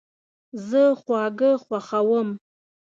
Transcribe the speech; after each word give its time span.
زه 0.69 0.83
خواږه 1.01 1.51
خوښوم 1.65 2.29